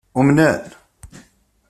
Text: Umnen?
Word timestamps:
Umnen? 0.13 0.71